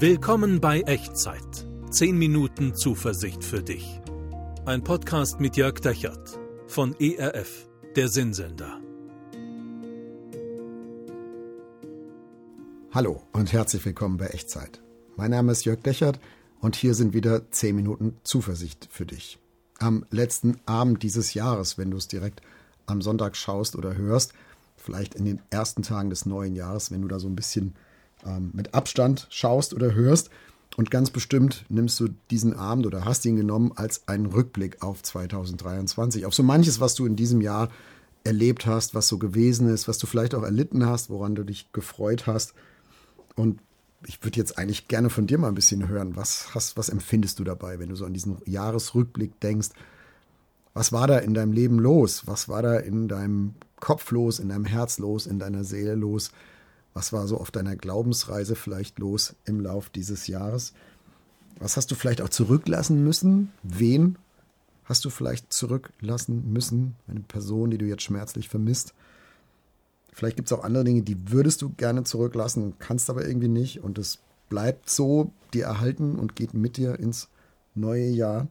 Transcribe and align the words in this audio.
Willkommen 0.00 0.60
bei 0.60 0.82
Echtzeit. 0.82 1.66
10 1.90 2.16
Minuten 2.16 2.72
Zuversicht 2.76 3.42
für 3.42 3.64
dich. 3.64 4.00
Ein 4.64 4.84
Podcast 4.84 5.40
mit 5.40 5.56
Jörg 5.56 5.80
Dechert 5.80 6.38
von 6.68 6.94
ERF, 7.00 7.68
der 7.96 8.06
Sinnsender. 8.08 8.80
Hallo 12.92 13.22
und 13.32 13.52
herzlich 13.52 13.84
willkommen 13.84 14.18
bei 14.18 14.26
Echtzeit. 14.26 14.80
Mein 15.16 15.32
Name 15.32 15.50
ist 15.50 15.64
Jörg 15.64 15.80
Dechert 15.80 16.20
und 16.60 16.76
hier 16.76 16.94
sind 16.94 17.12
wieder 17.12 17.50
10 17.50 17.74
Minuten 17.74 18.18
Zuversicht 18.22 18.86
für 18.92 19.04
dich. 19.04 19.40
Am 19.80 20.06
letzten 20.12 20.60
Abend 20.64 21.02
dieses 21.02 21.34
Jahres, 21.34 21.76
wenn 21.76 21.90
du 21.90 21.96
es 21.96 22.06
direkt 22.06 22.40
am 22.86 23.02
Sonntag 23.02 23.34
schaust 23.34 23.74
oder 23.74 23.96
hörst, 23.96 24.32
vielleicht 24.76 25.16
in 25.16 25.24
den 25.24 25.42
ersten 25.50 25.82
Tagen 25.82 26.08
des 26.08 26.24
neuen 26.24 26.54
Jahres, 26.54 26.92
wenn 26.92 27.02
du 27.02 27.08
da 27.08 27.18
so 27.18 27.26
ein 27.26 27.34
bisschen 27.34 27.74
ähm, 28.26 28.50
mit 28.52 28.74
Abstand 28.74 29.26
schaust 29.30 29.74
oder 29.74 29.94
hörst. 29.94 30.30
Und 30.76 30.90
ganz 30.90 31.10
bestimmt 31.10 31.64
nimmst 31.68 31.98
du 31.98 32.08
diesen 32.30 32.54
Abend 32.54 32.86
oder 32.86 33.04
hast 33.04 33.24
ihn 33.24 33.36
genommen 33.36 33.72
als 33.74 34.06
einen 34.06 34.26
Rückblick 34.26 34.82
auf 34.82 35.02
2023, 35.02 36.24
auf 36.24 36.34
so 36.34 36.42
manches, 36.42 36.78
was 36.78 36.94
du 36.94 37.04
in 37.04 37.16
diesem 37.16 37.40
Jahr 37.40 37.68
erlebt 38.22 38.66
hast, 38.66 38.94
was 38.94 39.08
so 39.08 39.18
gewesen 39.18 39.68
ist, 39.68 39.88
was 39.88 39.98
du 39.98 40.06
vielleicht 40.06 40.34
auch 40.34 40.42
erlitten 40.42 40.86
hast, 40.86 41.10
woran 41.10 41.34
du 41.34 41.44
dich 41.44 41.72
gefreut 41.72 42.26
hast. 42.26 42.54
Und 43.34 43.60
ich 44.06 44.22
würde 44.22 44.38
jetzt 44.38 44.58
eigentlich 44.58 44.86
gerne 44.86 45.10
von 45.10 45.26
dir 45.26 45.38
mal 45.38 45.48
ein 45.48 45.54
bisschen 45.54 45.88
hören. 45.88 46.14
Was, 46.14 46.54
hast, 46.54 46.76
was 46.76 46.88
empfindest 46.88 47.38
du 47.38 47.44
dabei, 47.44 47.78
wenn 47.78 47.88
du 47.88 47.96
so 47.96 48.04
an 48.04 48.14
diesen 48.14 48.38
Jahresrückblick 48.44 49.40
denkst? 49.40 49.70
Was 50.74 50.92
war 50.92 51.06
da 51.06 51.18
in 51.18 51.34
deinem 51.34 51.52
Leben 51.52 51.78
los? 51.78 52.26
Was 52.26 52.48
war 52.48 52.62
da 52.62 52.76
in 52.76 53.08
deinem 53.08 53.54
Kopf 53.80 54.10
los, 54.12 54.38
in 54.38 54.50
deinem 54.50 54.64
Herz 54.64 54.98
los, 54.98 55.26
in 55.26 55.38
deiner 55.38 55.64
Seele 55.64 55.94
los? 55.94 56.30
Was 56.98 57.12
war 57.12 57.28
so 57.28 57.36
auf 57.38 57.52
deiner 57.52 57.76
Glaubensreise 57.76 58.56
vielleicht 58.56 58.98
los 58.98 59.36
im 59.44 59.60
Lauf 59.60 59.88
dieses 59.88 60.26
Jahres? 60.26 60.72
Was 61.60 61.76
hast 61.76 61.92
du 61.92 61.94
vielleicht 61.94 62.20
auch 62.20 62.28
zurücklassen 62.28 63.04
müssen? 63.04 63.52
Wen 63.62 64.18
hast 64.82 65.04
du 65.04 65.10
vielleicht 65.10 65.52
zurücklassen 65.52 66.52
müssen? 66.52 66.96
Eine 67.06 67.20
Person, 67.20 67.70
die 67.70 67.78
du 67.78 67.84
jetzt 67.84 68.02
schmerzlich 68.02 68.48
vermisst? 68.48 68.94
Vielleicht 70.12 70.34
gibt 70.34 70.50
es 70.50 70.52
auch 70.52 70.64
andere 70.64 70.82
Dinge, 70.82 71.02
die 71.02 71.30
würdest 71.30 71.62
du 71.62 71.68
gerne 71.68 72.02
zurücklassen, 72.02 72.74
kannst 72.80 73.10
aber 73.10 73.28
irgendwie 73.28 73.46
nicht. 73.46 73.84
Und 73.84 73.96
es 73.96 74.18
bleibt 74.48 74.90
so 74.90 75.30
dir 75.54 75.66
erhalten 75.66 76.18
und 76.18 76.34
geht 76.34 76.52
mit 76.52 76.78
dir 76.78 76.98
ins 76.98 77.28
neue 77.76 78.08
Jahr. 78.08 78.48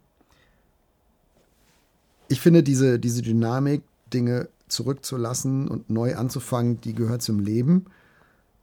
Ich 2.29 2.39
finde 2.39 2.63
diese, 2.63 2.97
diese 2.97 3.21
Dynamik, 3.21 3.83
Dinge 4.13 4.47
zurückzulassen 4.69 5.67
und 5.67 5.89
neu 5.89 6.15
anzufangen, 6.15 6.79
die 6.79 6.93
gehört 6.93 7.21
zum 7.21 7.41
Leben. 7.41 7.87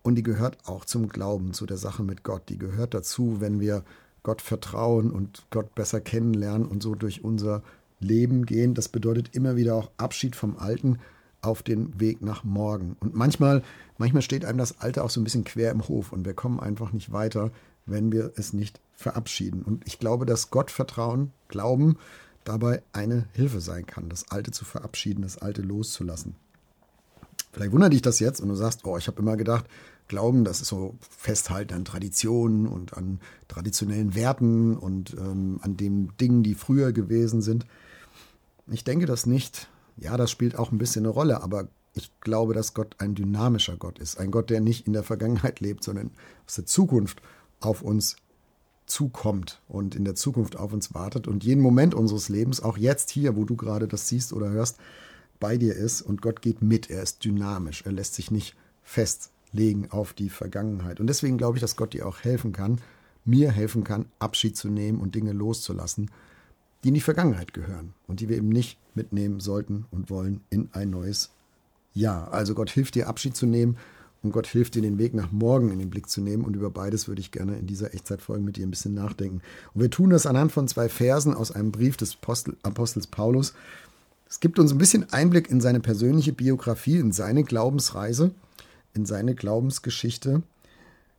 Und 0.05 0.17
die 0.17 0.23
gehört 0.23 0.59
auch 0.67 0.85
zum 0.85 1.09
Glauben, 1.09 1.55
zu 1.55 1.65
der 1.65 1.79
Sache 1.79 2.03
mit 2.03 2.23
Gott. 2.23 2.43
Die 2.51 2.59
gehört 2.59 2.93
dazu, 2.93 3.41
wenn 3.41 3.59
wir 3.59 3.83
Gott 4.23 4.43
vertrauen 4.43 5.11
und 5.11 5.47
Gott 5.51 5.75
besser 5.75 6.01
kennenlernen 6.01 6.69
und 6.69 6.83
so 6.83 6.95
durch 6.95 7.25
unser 7.25 7.63
Leben 8.01 8.45
gehen. 8.45 8.75
Das 8.75 8.91
bedeutet 8.91 9.35
immer 9.35 9.57
wieder 9.57 9.75
auch 9.75 9.91
Abschied 9.97 10.37
vom 10.37 10.59
Alten 10.59 10.99
auf 11.41 11.63
den 11.63 11.99
Weg 11.99 12.21
nach 12.21 12.45
morgen. 12.45 12.97
Und 13.01 13.15
manchmal, 13.15 13.63
manchmal 13.97 14.23
steht 14.23 14.45
einem 14.45 14.59
das 14.59 14.79
Alte 14.81 15.03
auch 15.03 15.11
so 15.11 15.21
ein 15.21 15.25
bisschen 15.25 15.45
quer 15.45 15.71
im 15.71 15.89
Hof 15.89 16.13
und 16.13 16.27
wir 16.27 16.35
kommen 16.35 16.61
einfach 16.61 16.93
nicht 16.93 17.11
weiter, 17.11 17.51
wenn 17.87 18.13
wir 18.13 18.33
es 18.37 18.53
nicht 18.53 18.81
verabschieden. 18.95 19.63
Und 19.63 19.87
ich 19.87 19.99
glaube, 19.99 20.27
dass 20.27 20.51
Gott 20.51 20.71
vertrauen, 20.71 21.33
Glauben 21.49 21.97
dabei 22.45 22.83
eine 22.93 23.27
Hilfe 23.33 23.61
sein 23.61 23.87
kann, 23.87 24.11
das 24.11 24.31
Alte 24.31 24.51
zu 24.51 24.67
verabschieden, 24.67 25.23
das 25.23 25.39
Alte 25.39 25.63
loszulassen. 25.63 26.35
Vielleicht 27.53 27.73
wundert 27.73 27.93
dich 27.93 28.03
das 28.03 28.19
jetzt 28.19 28.41
und 28.41 28.49
du 28.49 28.55
sagst, 28.55 28.85
oh, 28.85 28.99
ich 28.99 29.07
habe 29.07 29.21
immer 29.23 29.37
gedacht, 29.37 29.67
Glauben, 30.07 30.45
das 30.45 30.61
ist 30.61 30.69
so 30.69 30.97
Festhalten 31.01 31.75
an 31.75 31.85
Traditionen 31.85 32.67
und 32.67 32.95
an 32.95 33.21
traditionellen 33.49 34.15
Werten 34.15 34.77
und 34.77 35.15
ähm, 35.15 35.59
an 35.63 35.77
den 35.77 36.13
Dingen, 36.21 36.43
die 36.43 36.55
früher 36.55 36.93
gewesen 36.93 37.41
sind. 37.41 37.65
Ich 38.67 38.85
denke 38.85 39.07
das 39.07 39.25
nicht. 39.25 39.69
Ja, 39.97 40.17
das 40.17 40.31
spielt 40.31 40.57
auch 40.57 40.73
ein 40.73 40.79
bisschen 40.79 41.05
eine 41.05 41.15
Rolle, 41.15 41.43
aber 41.43 41.69
ich 41.95 42.11
glaube, 42.21 42.55
dass 42.55 42.75
Gott 42.75 42.97
ein 42.99 43.15
dynamischer 43.15 43.77
Gott 43.77 43.99
ist. 43.99 44.19
Ein 44.19 44.31
Gott, 44.31 44.51
der 44.51 44.61
nicht 44.61 44.87
in 44.87 44.93
der 44.93 45.05
Vergangenheit 45.05 45.61
lebt, 45.61 45.85
sondern 45.85 46.11
aus 46.47 46.57
der 46.57 46.67
Zukunft 46.67 47.23
auf 47.61 47.83
uns 47.83 48.17
zukommt 48.87 49.63
und 49.69 49.95
in 49.95 50.05
der 50.05 50.15
Zukunft 50.15 50.57
auf 50.57 50.73
uns 50.73 50.93
wartet 50.93 51.27
und 51.27 51.45
jeden 51.45 51.63
Moment 51.63 51.95
unseres 51.95 52.29
Lebens, 52.29 52.63
auch 52.63 52.77
jetzt 52.77 53.11
hier, 53.11 53.37
wo 53.37 53.45
du 53.45 53.57
gerade 53.57 53.89
das 53.89 54.09
siehst 54.09 54.35
oder 54.35 54.51
hörst, 54.51 54.77
bei 55.41 55.57
dir 55.57 55.75
ist 55.75 56.03
und 56.03 56.21
Gott 56.21 56.43
geht 56.43 56.61
mit. 56.61 56.91
Er 56.91 57.03
ist 57.03 57.25
dynamisch. 57.25 57.83
Er 57.87 57.93
lässt 57.93 58.15
sich 58.15 58.31
nicht 58.31 58.55
fest 58.83 59.31
legen 59.55 59.91
auf 59.91 60.13
die 60.13 60.29
Vergangenheit. 60.29 61.01
Und 61.01 61.07
deswegen 61.07 61.39
glaube 61.39 61.57
ich, 61.57 61.63
dass 61.63 61.77
Gott 61.77 61.95
dir 61.95 62.07
auch 62.07 62.21
helfen 62.21 62.53
kann, 62.53 62.81
mir 63.25 63.51
helfen 63.51 63.85
kann, 63.85 64.07
Abschied 64.19 64.57
zu 64.57 64.69
nehmen 64.69 65.01
und 65.01 65.15
Dinge 65.15 65.33
loszulassen, 65.33 66.11
die 66.83 66.89
in 66.89 66.95
die 66.95 67.01
Vergangenheit 67.01 67.55
gehören 67.55 67.95
und 68.07 68.21
die 68.21 68.29
wir 68.29 68.37
eben 68.37 68.51
nicht 68.51 68.79
mitnehmen 68.95 69.41
sollten 69.41 69.87
und 69.91 70.11
wollen 70.11 70.41
in 70.51 70.69
ein 70.73 70.91
neues 70.91 71.31
Jahr. 71.95 72.33
Also 72.33 72.55
Gott 72.55 72.71
hilft 72.71 72.97
dir, 72.97 73.09
Abschied 73.09 73.37
zu 73.37 73.47
nehmen 73.47 73.79
und 74.23 74.33
Gott 74.33 74.47
hilft 74.47 74.75
dir, 74.75 74.83
den 74.83 74.99
Weg 74.99 75.15
nach 75.15 75.31
morgen 75.33 75.71
in 75.71 75.79
den 75.79 75.91
Blick 75.91 76.09
zu 76.09 76.21
nehmen. 76.21 76.45
Und 76.45 76.57
über 76.57 76.71
beides 76.71 77.09
würde 77.09 77.21
ich 77.21 77.31
gerne 77.31 77.59
in 77.59 77.67
dieser 77.67 77.95
Echtzeitfolge 77.95 78.43
mit 78.43 78.57
dir 78.57 78.67
ein 78.67 78.71
bisschen 78.71 78.95
nachdenken. 78.95 79.41
Und 79.73 79.81
wir 79.81 79.91
tun 79.91 80.11
das 80.11 80.27
anhand 80.27 80.51
von 80.51 80.67
zwei 80.67 80.89
Versen 80.89 81.35
aus 81.35 81.53
einem 81.53 81.73
Brief 81.73 81.97
des 81.97 82.19
Apostels 82.63 83.07
Paulus. 83.07 83.55
Es 84.29 84.41
gibt 84.41 84.59
uns 84.59 84.73
ein 84.73 84.79
bisschen 84.79 85.13
Einblick 85.13 85.51
in 85.51 85.61
seine 85.61 85.81
persönliche 85.81 86.33
Biografie, 86.33 86.99
in 86.99 87.13
seine 87.13 87.45
Glaubensreise 87.45 88.33
in 88.95 89.07
seine 89.07 89.35
Glaubensgeschichte. 89.35 90.43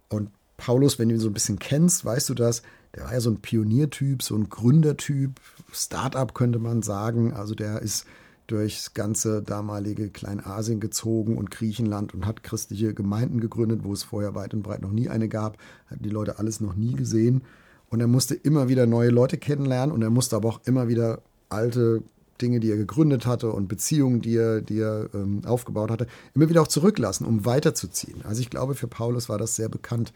Und 0.09 0.29
Paulus, 0.57 0.97
wenn 0.99 1.09
du 1.09 1.15
ihn 1.15 1.21
so 1.21 1.29
ein 1.29 1.33
bisschen 1.33 1.59
kennst, 1.59 2.05
weißt 2.05 2.29
du 2.29 2.33
das, 2.33 2.61
der 2.95 3.03
war 3.03 3.13
ja 3.13 3.19
so 3.19 3.29
ein 3.29 3.41
Pioniertyp, 3.41 4.23
so 4.23 4.35
ein 4.35 4.49
Gründertyp, 4.49 5.39
Startup 5.71 6.33
könnte 6.33 6.59
man 6.59 6.81
sagen. 6.81 7.33
Also 7.33 7.53
der 7.53 7.81
ist 7.81 8.05
durchs 8.47 8.93
ganze 8.93 9.41
damalige 9.41 10.09
Kleinasien 10.09 10.79
gezogen 10.79 11.37
und 11.37 11.51
Griechenland 11.51 12.13
und 12.13 12.25
hat 12.25 12.43
christliche 12.43 12.93
Gemeinden 12.93 13.39
gegründet, 13.41 13.81
wo 13.83 13.91
es 13.91 14.03
vorher 14.03 14.35
weit 14.35 14.53
und 14.53 14.61
breit 14.61 14.81
noch 14.81 14.91
nie 14.91 15.09
eine 15.09 15.27
gab, 15.27 15.57
hat 15.87 16.03
die 16.05 16.09
Leute 16.09 16.39
alles 16.39 16.61
noch 16.61 16.75
nie 16.75 16.93
gesehen. 16.93 17.41
Und 17.89 18.01
er 18.01 18.07
musste 18.07 18.35
immer 18.35 18.69
wieder 18.69 18.85
neue 18.85 19.09
Leute 19.09 19.37
kennenlernen 19.37 19.93
und 19.93 20.01
er 20.01 20.09
musste 20.09 20.35
aber 20.35 20.49
auch 20.49 20.61
immer 20.65 20.87
wieder 20.87 21.21
alte 21.49 22.03
Dinge, 22.41 22.59
die 22.59 22.69
er 22.69 22.77
gegründet 22.77 23.25
hatte 23.25 23.51
und 23.51 23.67
Beziehungen, 23.67 24.21
die 24.21 24.35
er, 24.35 24.61
die 24.61 24.79
er 24.79 25.09
ähm, 25.13 25.41
aufgebaut 25.45 25.91
hatte, 25.91 26.07
immer 26.33 26.49
wieder 26.49 26.61
auch 26.61 26.67
zurücklassen, 26.67 27.25
um 27.25 27.45
weiterzuziehen. 27.45 28.21
Also 28.23 28.41
ich 28.41 28.49
glaube, 28.49 28.75
für 28.75 28.87
Paulus 28.87 29.29
war 29.29 29.37
das 29.37 29.55
sehr 29.55 29.69
bekannt, 29.69 30.13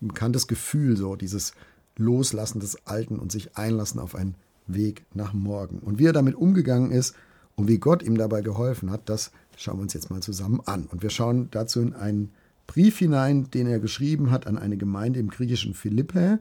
ein 0.00 0.08
bekanntes 0.08 0.46
Gefühl, 0.46 0.96
so 0.96 1.16
dieses 1.16 1.52
Loslassen 1.96 2.60
des 2.60 2.86
Alten 2.86 3.18
und 3.18 3.32
sich 3.32 3.56
einlassen 3.56 4.00
auf 4.00 4.14
einen 4.14 4.34
Weg 4.66 5.04
nach 5.14 5.32
morgen. 5.32 5.78
Und 5.78 5.98
wie 5.98 6.06
er 6.06 6.12
damit 6.12 6.34
umgegangen 6.34 6.90
ist 6.90 7.14
und 7.54 7.68
wie 7.68 7.78
Gott 7.78 8.02
ihm 8.02 8.16
dabei 8.16 8.42
geholfen 8.42 8.90
hat, 8.90 9.08
das 9.08 9.30
schauen 9.56 9.78
wir 9.78 9.82
uns 9.82 9.94
jetzt 9.94 10.10
mal 10.10 10.20
zusammen 10.20 10.60
an. 10.66 10.86
Und 10.86 11.02
wir 11.02 11.10
schauen 11.10 11.48
dazu 11.50 11.80
in 11.80 11.94
einen 11.94 12.32
Brief 12.66 12.98
hinein, 12.98 13.50
den 13.50 13.66
er 13.66 13.78
geschrieben 13.78 14.30
hat 14.30 14.46
an 14.46 14.58
eine 14.58 14.76
Gemeinde 14.76 15.20
im 15.20 15.30
griechischen 15.30 15.72
Philippe 15.72 16.40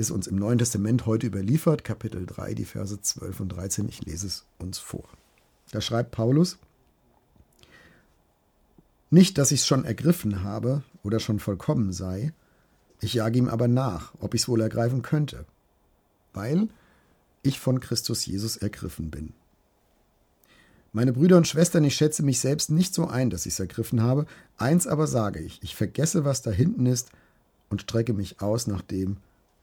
ist 0.00 0.10
uns 0.10 0.26
im 0.26 0.36
Neuen 0.36 0.58
Testament 0.58 1.04
heute 1.04 1.26
überliefert, 1.26 1.84
Kapitel 1.84 2.24
3, 2.24 2.54
die 2.54 2.64
Verse 2.64 3.00
12 3.00 3.40
und 3.40 3.48
13. 3.50 3.88
Ich 3.90 4.00
lese 4.00 4.26
es 4.26 4.46
uns 4.58 4.78
vor. 4.78 5.04
Da 5.72 5.82
schreibt 5.82 6.10
Paulus, 6.10 6.58
nicht, 9.10 9.36
dass 9.36 9.52
ich 9.52 9.60
es 9.60 9.66
schon 9.66 9.84
ergriffen 9.84 10.42
habe 10.42 10.82
oder 11.02 11.20
schon 11.20 11.38
vollkommen 11.38 11.92
sei, 11.92 12.32
ich 13.00 13.14
jage 13.14 13.38
ihm 13.38 13.48
aber 13.48 13.68
nach, 13.68 14.14
ob 14.20 14.34
ich 14.34 14.42
es 14.42 14.48
wohl 14.48 14.60
ergreifen 14.60 15.02
könnte, 15.02 15.44
weil 16.32 16.68
ich 17.42 17.60
von 17.60 17.80
Christus 17.80 18.24
Jesus 18.24 18.56
ergriffen 18.56 19.10
bin. 19.10 19.34
Meine 20.92 21.12
Brüder 21.12 21.36
und 21.36 21.46
Schwestern, 21.46 21.84
ich 21.84 21.94
schätze 21.94 22.22
mich 22.22 22.40
selbst 22.40 22.70
nicht 22.70 22.94
so 22.94 23.06
ein, 23.06 23.30
dass 23.30 23.46
ich 23.46 23.52
es 23.52 23.60
ergriffen 23.60 24.02
habe, 24.02 24.26
eins 24.56 24.86
aber 24.86 25.06
sage 25.06 25.40
ich, 25.40 25.62
ich 25.62 25.76
vergesse, 25.76 26.24
was 26.24 26.42
da 26.42 26.50
hinten 26.50 26.86
ist 26.86 27.10
und 27.68 27.82
strecke 27.82 28.12
mich 28.12 28.40
aus 28.40 28.66
nach 28.66 28.82
dem, 28.82 29.18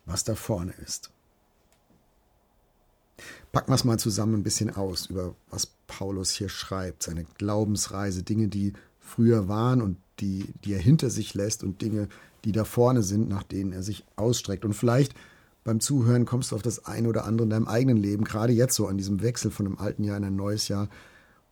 was 0.08 0.24
da 0.24 0.34
vorne 0.34 0.74
ist. 0.84 1.12
Packen 3.52 3.72
wir 3.72 3.76
es 3.76 3.84
mal 3.84 4.00
zusammen 4.00 4.36
ein 4.36 4.44
bisschen 4.44 4.76
aus, 4.76 5.08
über 5.08 5.36
was 5.50 5.68
Paulus 5.88 6.32
hier 6.32 6.50
schreibt, 6.50 7.04
seine 7.04 7.26
Glaubensreise, 7.38 8.24
Dinge, 8.24 8.48
die 8.48 8.74
früher 9.00 9.48
waren 9.48 9.82
und 9.82 9.98
die, 10.20 10.54
die 10.64 10.74
er 10.74 10.80
hinter 10.80 11.10
sich 11.10 11.34
lässt 11.34 11.64
und 11.64 11.82
Dinge, 11.82 12.10
die 12.46 12.52
da 12.52 12.64
vorne 12.64 13.04
sind, 13.04 13.30
nach 13.30 13.44
denen 13.44 13.74
er 13.74 13.84
sich 13.84 14.06
ausstreckt. 14.16 14.66
Und 14.66 14.74
vielleicht 14.74 15.14
beim 15.64 15.80
Zuhören 15.80 16.26
kommst 16.26 16.52
du 16.52 16.56
auf 16.56 16.62
das 16.62 16.86
eine 16.86 17.10
oder 17.10 17.26
andere 17.26 17.46
in 17.46 17.50
deinem 17.50 17.68
eigenen 17.68 17.98
Leben, 17.98 18.24
gerade 18.24 18.54
jetzt 18.54 18.76
so 18.76 18.88
an 18.88 18.98
diesem 18.98 19.22
Wechsel 19.22 19.52
von 19.52 19.66
einem 19.66 19.78
alten 19.78 20.04
Jahr 20.04 20.18
in 20.18 20.24
ein 20.24 20.36
neues 20.36 20.68
Jahr, 20.68 20.88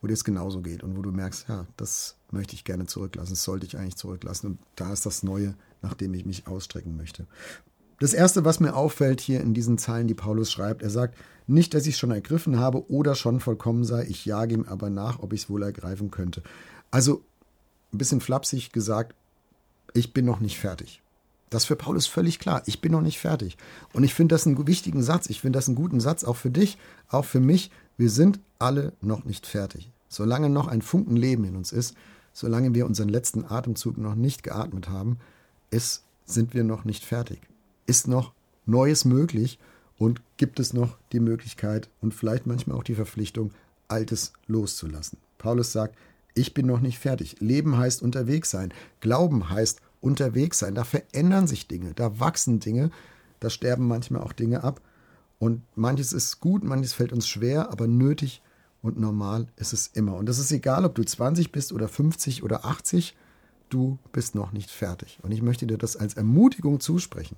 wo 0.01 0.07
dir 0.07 0.13
es 0.13 0.23
genauso 0.23 0.61
geht 0.61 0.83
und 0.83 0.95
wo 0.95 1.01
du 1.01 1.11
merkst, 1.11 1.47
ja, 1.49 1.65
das 1.77 2.15
möchte 2.31 2.55
ich 2.55 2.63
gerne 2.63 2.85
zurücklassen, 2.85 3.31
das 3.31 3.43
sollte 3.43 3.65
ich 3.65 3.77
eigentlich 3.77 3.95
zurücklassen. 3.95 4.47
Und 4.47 4.59
da 4.75 4.93
ist 4.93 5.05
das 5.05 5.23
Neue, 5.23 5.55
nach 5.81 5.95
dem 5.95 6.13
ich 6.13 6.25
mich 6.25 6.47
ausstrecken 6.47 6.95
möchte. 6.95 7.25
Das 7.99 8.13
Erste, 8.13 8.43
was 8.43 8.59
mir 8.59 8.75
auffällt 8.75 9.21
hier 9.21 9.39
in 9.41 9.53
diesen 9.53 9.77
Zeilen, 9.77 10.07
die 10.07 10.13
Paulus 10.13 10.51
schreibt, 10.51 10.81
er 10.81 10.89
sagt, 10.89 11.17
nicht, 11.47 11.73
dass 11.73 11.85
ich 11.85 11.93
es 11.93 11.99
schon 11.99 12.11
ergriffen 12.11 12.59
habe 12.59 12.89
oder 12.89 13.15
schon 13.15 13.39
vollkommen 13.39 13.85
sei, 13.85 14.05
ich 14.05 14.25
jage 14.25 14.53
ihm 14.53 14.65
aber 14.67 14.89
nach, 14.89 15.19
ob 15.19 15.31
ich 15.31 15.43
es 15.43 15.49
wohl 15.49 15.63
ergreifen 15.63 16.11
könnte. 16.11 16.41
Also 16.91 17.21
ein 17.93 17.97
bisschen 17.97 18.21
flapsig 18.21 18.73
gesagt, 18.73 19.15
ich 19.93 20.13
bin 20.13 20.25
noch 20.25 20.39
nicht 20.39 20.59
fertig. 20.59 21.01
Das 21.49 21.63
ist 21.63 21.67
für 21.67 21.75
Paulus 21.75 22.07
völlig 22.07 22.39
klar. 22.39 22.63
Ich 22.65 22.81
bin 22.81 22.91
noch 22.91 23.01
nicht 23.01 23.19
fertig. 23.19 23.57
Und 23.93 24.03
ich 24.03 24.13
finde 24.13 24.35
das 24.35 24.45
einen 24.45 24.67
wichtigen 24.67 25.03
Satz. 25.03 25.29
Ich 25.29 25.41
finde 25.41 25.57
das 25.57 25.67
einen 25.67 25.75
guten 25.75 25.99
Satz, 25.99 26.23
auch 26.23 26.35
für 26.35 26.49
dich, 26.49 26.77
auch 27.07 27.23
für 27.23 27.39
mich. 27.39 27.71
Wir 27.97 28.09
sind 28.09 28.39
alle 28.59 28.91
noch 28.99 29.23
nicht 29.23 29.45
fertig. 29.45 29.91
Solange 30.09 30.49
noch 30.49 30.67
ein 30.67 30.81
Funken 30.81 31.15
Leben 31.15 31.45
in 31.45 31.55
uns 31.55 31.71
ist, 31.71 31.95
solange 32.33 32.73
wir 32.73 32.85
unseren 32.85 33.09
letzten 33.09 33.45
Atemzug 33.45 33.97
noch 33.97 34.15
nicht 34.15 34.43
geatmet 34.43 34.89
haben, 34.89 35.17
ist, 35.69 36.03
sind 36.25 36.53
wir 36.53 36.63
noch 36.63 36.83
nicht 36.83 37.05
fertig. 37.05 37.39
Ist 37.85 38.07
noch 38.07 38.33
Neues 38.65 39.05
möglich 39.05 39.59
und 39.97 40.21
gibt 40.37 40.59
es 40.59 40.73
noch 40.73 40.97
die 41.11 41.19
Möglichkeit 41.19 41.89
und 42.01 42.13
vielleicht 42.13 42.47
manchmal 42.47 42.77
auch 42.77 42.83
die 42.83 42.95
Verpflichtung, 42.95 43.51
Altes 43.87 44.33
loszulassen. 44.47 45.19
Paulus 45.37 45.71
sagt, 45.71 45.95
ich 46.33 46.53
bin 46.53 46.65
noch 46.65 46.81
nicht 46.81 46.97
fertig. 46.97 47.37
Leben 47.39 47.77
heißt 47.77 48.01
unterwegs 48.01 48.49
sein. 48.49 48.73
Glauben 48.99 49.49
heißt 49.49 49.81
unterwegs 50.01 50.59
sein. 50.59 50.75
Da 50.75 50.83
verändern 50.83 51.47
sich 51.47 51.67
Dinge, 51.67 51.93
da 51.93 52.19
wachsen 52.19 52.59
Dinge, 52.59 52.91
da 53.39 53.49
sterben 53.49 53.87
manchmal 53.87 54.21
auch 54.21 54.33
Dinge 54.33 54.63
ab. 54.63 54.81
Und 55.37 55.61
manches 55.75 56.13
ist 56.13 56.39
gut, 56.39 56.63
manches 56.63 56.93
fällt 56.93 57.13
uns 57.13 57.27
schwer, 57.27 57.71
aber 57.71 57.87
nötig 57.87 58.41
und 58.81 58.99
normal 58.99 59.47
ist 59.55 59.73
es 59.73 59.87
immer. 59.87 60.15
Und 60.15 60.29
es 60.29 60.39
ist 60.39 60.51
egal, 60.51 60.85
ob 60.85 60.95
du 60.95 61.03
20 61.03 61.51
bist 61.51 61.73
oder 61.73 61.87
50 61.87 62.43
oder 62.43 62.65
80, 62.65 63.15
du 63.69 63.97
bist 64.11 64.35
noch 64.35 64.51
nicht 64.51 64.69
fertig. 64.69 65.19
Und 65.23 65.31
ich 65.31 65.41
möchte 65.41 65.67
dir 65.67 65.77
das 65.77 65.95
als 65.95 66.13
Ermutigung 66.13 66.79
zusprechen. 66.79 67.35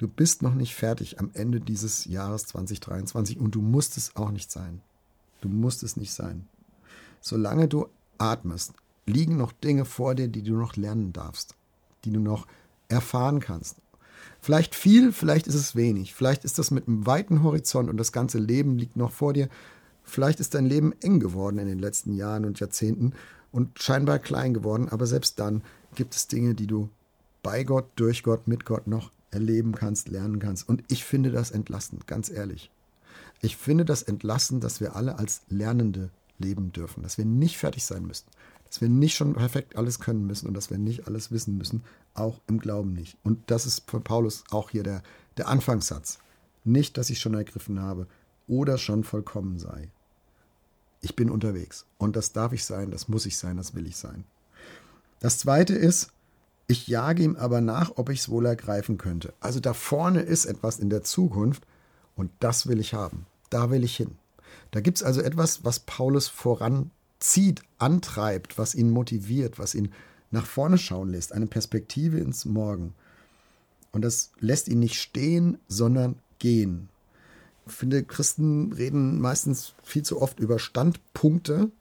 Du 0.00 0.08
bist 0.08 0.40
noch 0.40 0.54
nicht 0.54 0.74
fertig 0.74 1.20
am 1.20 1.28
Ende 1.34 1.60
dieses 1.60 2.06
Jahres 2.06 2.46
2023 2.46 3.38
und 3.38 3.54
du 3.54 3.60
musst 3.60 3.98
es 3.98 4.16
auch 4.16 4.30
nicht 4.30 4.50
sein. 4.50 4.80
Du 5.42 5.50
musst 5.50 5.82
es 5.82 5.98
nicht 5.98 6.14
sein. 6.14 6.48
Solange 7.20 7.68
du 7.68 7.86
atmest, 8.16 8.72
liegen 9.04 9.36
noch 9.36 9.52
Dinge 9.52 9.84
vor 9.84 10.14
dir, 10.14 10.28
die 10.28 10.42
du 10.42 10.54
noch 10.54 10.76
lernen 10.76 11.12
darfst, 11.12 11.54
die 12.06 12.12
du 12.12 12.18
noch 12.18 12.46
erfahren 12.88 13.40
kannst. 13.40 13.76
Vielleicht 14.40 14.74
viel, 14.74 15.12
vielleicht 15.12 15.46
ist 15.46 15.54
es 15.54 15.76
wenig. 15.76 16.14
Vielleicht 16.14 16.46
ist 16.46 16.58
das 16.58 16.70
mit 16.70 16.88
einem 16.88 17.04
weiten 17.04 17.42
Horizont 17.42 17.90
und 17.90 17.98
das 17.98 18.10
ganze 18.10 18.38
Leben 18.38 18.78
liegt 18.78 18.96
noch 18.96 19.12
vor 19.12 19.34
dir. 19.34 19.50
Vielleicht 20.02 20.40
ist 20.40 20.54
dein 20.54 20.64
Leben 20.64 20.94
eng 21.02 21.20
geworden 21.20 21.58
in 21.58 21.68
den 21.68 21.78
letzten 21.78 22.14
Jahren 22.14 22.46
und 22.46 22.58
Jahrzehnten 22.58 23.12
und 23.52 23.78
scheinbar 23.78 24.18
klein 24.18 24.54
geworden, 24.54 24.88
aber 24.88 25.06
selbst 25.06 25.38
dann 25.38 25.62
gibt 25.94 26.14
es 26.14 26.26
Dinge, 26.26 26.54
die 26.54 26.66
du 26.66 26.88
bei 27.42 27.64
Gott, 27.64 27.84
durch 27.96 28.22
Gott, 28.22 28.48
mit 28.48 28.64
Gott 28.64 28.86
noch 28.86 29.10
erleben 29.30 29.72
kannst, 29.72 30.08
lernen 30.08 30.38
kannst. 30.38 30.68
Und 30.68 30.82
ich 30.88 31.04
finde 31.04 31.30
das 31.30 31.50
entlastend, 31.50 32.06
ganz 32.06 32.30
ehrlich. 32.30 32.70
Ich 33.42 33.56
finde 33.56 33.84
das 33.84 34.02
entlastend, 34.02 34.64
dass 34.64 34.80
wir 34.80 34.96
alle 34.96 35.18
als 35.18 35.42
Lernende 35.48 36.10
leben 36.38 36.72
dürfen, 36.72 37.02
dass 37.02 37.18
wir 37.18 37.24
nicht 37.24 37.58
fertig 37.58 37.84
sein 37.84 38.06
müssen, 38.06 38.26
dass 38.66 38.80
wir 38.80 38.88
nicht 38.88 39.16
schon 39.16 39.34
perfekt 39.34 39.76
alles 39.76 39.98
können 39.98 40.26
müssen 40.26 40.46
und 40.46 40.54
dass 40.54 40.70
wir 40.70 40.78
nicht 40.78 41.06
alles 41.06 41.30
wissen 41.30 41.56
müssen, 41.56 41.82
auch 42.14 42.40
im 42.46 42.58
Glauben 42.58 42.92
nicht. 42.92 43.16
Und 43.22 43.50
das 43.50 43.66
ist 43.66 43.90
für 43.90 44.00
Paulus 44.00 44.44
auch 44.50 44.70
hier 44.70 44.82
der, 44.82 45.02
der 45.36 45.48
Anfangssatz. 45.48 46.18
Nicht, 46.64 46.98
dass 46.98 47.10
ich 47.10 47.20
schon 47.20 47.34
ergriffen 47.34 47.80
habe 47.80 48.06
oder 48.46 48.78
schon 48.78 49.04
vollkommen 49.04 49.58
sei. 49.58 49.90
Ich 51.00 51.16
bin 51.16 51.30
unterwegs 51.30 51.86
und 51.96 52.16
das 52.16 52.32
darf 52.32 52.52
ich 52.52 52.64
sein, 52.64 52.90
das 52.90 53.08
muss 53.08 53.24
ich 53.24 53.38
sein, 53.38 53.56
das 53.56 53.74
will 53.74 53.86
ich 53.86 53.96
sein. 53.96 54.24
Das 55.20 55.38
zweite 55.38 55.74
ist, 55.74 56.10
ich 56.70 56.86
jage 56.86 57.24
ihm 57.24 57.34
aber 57.34 57.60
nach, 57.60 57.92
ob 57.96 58.10
ich 58.10 58.20
es 58.20 58.28
wohl 58.28 58.46
ergreifen 58.46 58.96
könnte. 58.96 59.34
Also 59.40 59.58
da 59.58 59.74
vorne 59.74 60.20
ist 60.20 60.46
etwas 60.46 60.78
in 60.78 60.88
der 60.88 61.02
Zukunft 61.02 61.66
und 62.14 62.30
das 62.38 62.68
will 62.68 62.78
ich 62.78 62.94
haben. 62.94 63.26
Da 63.50 63.70
will 63.70 63.82
ich 63.82 63.96
hin. 63.96 64.12
Da 64.70 64.80
gibt 64.80 64.98
es 64.98 65.02
also 65.02 65.20
etwas, 65.20 65.64
was 65.64 65.80
Paulus 65.80 66.28
voranzieht, 66.28 67.62
antreibt, 67.78 68.56
was 68.56 68.76
ihn 68.76 68.90
motiviert, 68.90 69.58
was 69.58 69.74
ihn 69.74 69.92
nach 70.30 70.46
vorne 70.46 70.78
schauen 70.78 71.10
lässt, 71.10 71.32
eine 71.32 71.48
Perspektive 71.48 72.18
ins 72.18 72.44
Morgen. 72.44 72.94
Und 73.90 74.02
das 74.02 74.30
lässt 74.38 74.68
ihn 74.68 74.78
nicht 74.78 75.00
stehen, 75.00 75.58
sondern 75.66 76.20
gehen. 76.38 76.88
Ich 77.66 77.72
finde, 77.72 78.04
Christen 78.04 78.72
reden 78.72 79.20
meistens 79.20 79.74
viel 79.82 80.04
zu 80.04 80.22
oft 80.22 80.38
über 80.38 80.60
Standpunkte, 80.60 81.72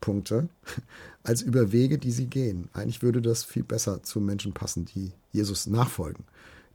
Standpunkte, 0.00 0.48
als 1.22 1.42
über 1.42 1.72
Wege, 1.72 1.98
die 1.98 2.10
sie 2.10 2.26
gehen. 2.26 2.68
Eigentlich 2.72 3.02
würde 3.02 3.20
das 3.20 3.44
viel 3.44 3.62
besser 3.62 4.02
zu 4.02 4.20
Menschen 4.20 4.52
passen, 4.52 4.86
die 4.86 5.12
Jesus 5.32 5.66
nachfolgen, 5.66 6.24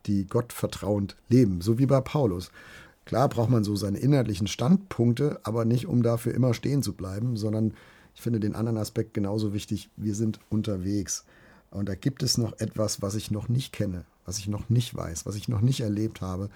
die 0.05 0.25
Gott 0.25 0.53
vertrauend 0.53 1.15
leben, 1.29 1.61
so 1.61 1.79
wie 1.79 1.87
bei 1.87 1.99
Paulus. 2.01 2.51
Klar 3.05 3.29
braucht 3.29 3.49
man 3.49 3.63
so 3.63 3.75
seine 3.75 3.99
inhaltlichen 3.99 4.47
Standpunkte, 4.47 5.39
aber 5.43 5.65
nicht, 5.65 5.87
um 5.87 6.03
dafür 6.03 6.33
immer 6.33 6.53
stehen 6.53 6.83
zu 6.83 6.93
bleiben, 6.93 7.35
sondern 7.37 7.73
ich 8.15 8.21
finde 8.21 8.39
den 8.39 8.55
anderen 8.55 8.77
Aspekt 8.77 9.13
genauso 9.13 9.53
wichtig. 9.53 9.89
Wir 9.97 10.15
sind 10.15 10.39
unterwegs. 10.49 11.25
Und 11.71 11.89
da 11.89 11.95
gibt 11.95 12.23
es 12.23 12.37
noch 12.37 12.59
etwas, 12.59 13.01
was 13.01 13.15
ich 13.15 13.31
noch 13.31 13.49
nicht 13.49 13.73
kenne, 13.73 14.05
was 14.25 14.37
ich 14.37 14.47
noch 14.47 14.69
nicht 14.69 14.95
weiß, 14.95 15.25
was 15.25 15.35
ich 15.35 15.49
noch 15.49 15.61
nicht 15.61 15.81
erlebt 15.81 16.21
habe. 16.21 16.49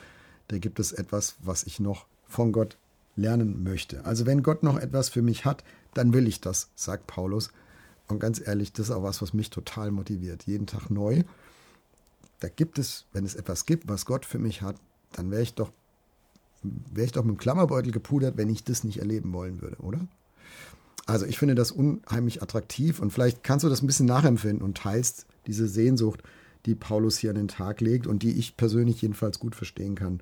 Da 0.48 0.58
gibt 0.60 0.80
es 0.80 0.92
etwas, 0.92 1.36
was 1.44 1.64
ich 1.64 1.80
noch 1.80 2.06
von 2.28 2.52
Gott 2.52 2.78
lernen 3.16 3.64
möchte. 3.64 4.06
Also 4.06 4.26
wenn 4.26 4.44
Gott 4.44 4.64
noch 4.64 4.80
etwas 4.80 5.10
für 5.10 5.22
mich 5.22 5.46
hat, 5.46 5.64
dann 5.94 6.14
will 6.14 6.28
ich 6.28 6.42
das, 6.42 6.70
sagt 6.76 7.08
Paulus. 7.08 7.52
Und 8.08 8.20
ganz 8.20 8.42
ehrlich, 8.46 8.74
das 8.74 8.90
ist 8.90 8.92
auch 8.96 9.04
was, 9.04 9.22
was 9.22 9.34
mich 9.34 9.50
total 9.50 9.92
motiviert. 9.92 10.44
Jeden 10.44 10.66
Tag 10.66 10.90
neu. 10.90 11.24
Da 12.40 12.50
gibt 12.50 12.80
es, 12.80 13.06
wenn 13.12 13.26
es 13.26 13.36
etwas 13.36 13.66
gibt, 13.66 13.88
was 13.88 14.06
Gott 14.06 14.26
für 14.26 14.40
mich 14.40 14.62
hat, 14.62 14.78
dann 15.12 15.32
wäre 15.32 15.42
ich 15.42 15.54
doch 15.54 15.72
wäre 16.62 17.06
ich 17.06 17.12
doch 17.12 17.24
mit 17.24 17.36
dem 17.36 17.40
Klammerbeutel 17.40 17.92
gepudert, 17.92 18.38
wenn 18.38 18.50
ich 18.50 18.64
das 18.64 18.84
nicht 18.84 19.00
erleben 19.00 19.34
wollen 19.34 19.62
würde, 19.62 19.78
oder? 19.78 20.08
Also 21.06 21.26
ich 21.26 21.40
finde 21.40 21.56
das 21.56 21.72
unheimlich 21.72 22.44
attraktiv 22.44 23.00
und 23.00 23.12
vielleicht 23.12 23.44
kannst 23.44 23.64
du 23.64 23.70
das 23.70 23.82
ein 23.82 23.88
bisschen 23.88 24.06
nachempfinden 24.06 24.62
und 24.62 24.78
teilst 24.78 25.26
diese 25.48 25.68
Sehnsucht, 25.68 26.22
die 26.66 26.76
Paulus 26.76 27.18
hier 27.18 27.32
an 27.32 27.38
den 27.38 27.48
Tag 27.48 27.82
legt 27.82 28.06
und 28.06 28.22
die 28.22 28.38
ich 28.38 28.58
persönlich 28.58 29.02
jedenfalls 29.02 29.40
gut 29.40 29.56
verstehen 29.56 29.96
kann. 29.96 30.22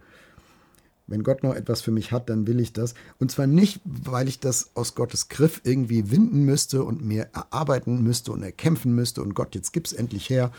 Wenn 1.07 1.23
Gott 1.23 1.41
noch 1.41 1.55
etwas 1.55 1.81
für 1.81 1.91
mich 1.91 2.11
hat, 2.11 2.29
dann 2.29 2.47
will 2.47 2.59
ich 2.59 2.73
das. 2.73 2.93
Und 3.17 3.31
zwar 3.31 3.47
nicht, 3.47 3.81
weil 3.85 4.27
ich 4.27 4.39
das 4.39 4.71
aus 4.75 4.93
Gottes 4.93 5.29
Griff 5.29 5.61
irgendwie 5.63 6.11
winden 6.11 6.43
müsste 6.43 6.83
und 6.83 7.03
mir 7.03 7.29
erarbeiten 7.33 8.03
müsste 8.03 8.33
und 8.33 8.43
erkämpfen 8.43 8.93
müsste 8.93 9.21
und 9.21 9.33
Gott, 9.33 9.55
jetzt 9.55 9.71
gib's 9.71 9.93
endlich 9.93 10.29
her, 10.29 10.51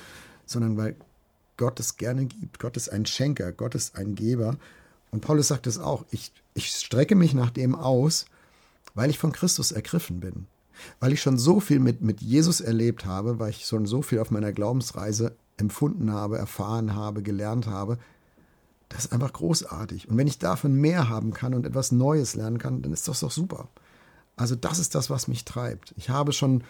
sondern 0.47 0.77
weil 0.79 0.97
Gott 1.59 1.79
es 1.81 1.97
gerne 1.97 2.25
gibt. 2.25 2.59
Gott 2.59 2.77
ist 2.79 2.89
ein 2.89 3.05
Schenker, 3.05 3.53
Gott 3.53 3.75
ist 3.75 3.97
ein 3.97 4.15
Geber 4.15 4.57
und 5.11 5.21
Paulus 5.21 5.49
sagt 5.49 5.67
es 5.67 5.79
auch, 5.79 6.05
ich, 6.11 6.33
ich 6.55 6.69
strecke 6.71 7.15
mich 7.15 7.35
nach 7.35 7.51
dem 7.51 7.75
aus, 7.75 8.27
weil 8.95 9.11
ich 9.11 9.19
von 9.19 9.33
Christus 9.33 9.73
ergriffen 9.73 10.21
bin. 10.21 10.47
Weil 11.01 11.13
ich 11.13 11.21
schon 11.21 11.39
so 11.39 11.61
viel 11.61 11.81
mit, 11.81 12.03
mit 12.03 12.21
Jesus 12.21 12.61
erlebt 12.61 13.05
habe, 13.05 13.39
weil 13.39 13.51
ich 13.51 13.67
schon 13.67 13.87
so 13.87 14.01
viel 14.03 14.21
auf 14.21 14.31
meiner 14.31 14.53
Glaubensreise 14.53 15.37
empfunden 15.57 16.13
habe, 16.13 16.39
erfahren 16.39 16.95
habe, 16.95 17.23
gelernt 17.23 17.67
habe. 17.67 17.99
Das 18.89 19.05
ist 19.05 19.13
einfach 19.13 19.33
großartig. 19.33 20.09
Und 20.09 20.17
wenn 20.17 20.27
ich 20.27 20.39
davon 20.39 20.75
mehr 20.75 21.09
haben 21.09 21.33
kann 21.33 21.55
und 21.55 21.67
etwas 21.67 21.93
Neues 21.93 22.35
lernen 22.35 22.59
kann, 22.59 22.83
dann 22.83 22.93
ist 22.93 23.07
das 23.09 23.21
doch 23.21 23.31
super. 23.31 23.69
Also 24.37 24.55
das 24.55 24.79
ist 24.79 24.95
das, 24.95 25.11
was 25.11 25.29
mich 25.29 25.45
treibt. 25.45 25.93
Ich 25.97 26.11
habe 26.11 26.33
schon 26.33 26.65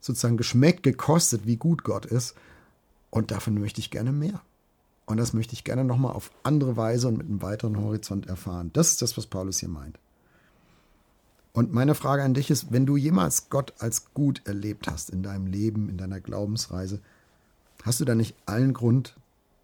sozusagen 0.00 0.36
geschmeckt, 0.36 0.82
gekostet, 0.82 1.46
wie 1.46 1.56
gut 1.56 1.84
Gott 1.84 2.04
ist. 2.04 2.34
Und 3.10 3.30
davon 3.30 3.58
möchte 3.58 3.80
ich 3.80 3.90
gerne 3.90 4.12
mehr. 4.12 4.42
Und 5.06 5.18
das 5.18 5.32
möchte 5.32 5.54
ich 5.54 5.64
gerne 5.64 5.84
nochmal 5.84 6.12
auf 6.12 6.30
andere 6.42 6.76
Weise 6.76 7.08
und 7.08 7.16
mit 7.16 7.28
einem 7.28 7.40
weiteren 7.40 7.78
Horizont 7.78 8.26
erfahren. 8.26 8.70
Das 8.72 8.88
ist 8.88 9.02
das, 9.02 9.16
was 9.16 9.26
Paulus 9.26 9.60
hier 9.60 9.68
meint. 9.68 9.98
Und 11.52 11.72
meine 11.72 11.94
Frage 11.94 12.22
an 12.22 12.34
dich 12.34 12.50
ist, 12.50 12.70
wenn 12.70 12.84
du 12.84 12.96
jemals 12.96 13.48
Gott 13.48 13.72
als 13.78 14.12
gut 14.12 14.42
erlebt 14.44 14.88
hast 14.88 15.08
in 15.08 15.22
deinem 15.22 15.46
Leben, 15.46 15.88
in 15.88 15.96
deiner 15.96 16.20
Glaubensreise, 16.20 17.00
hast 17.82 18.00
du 18.00 18.04
da 18.04 18.14
nicht 18.14 18.36
allen 18.44 18.74
Grund, 18.74 19.16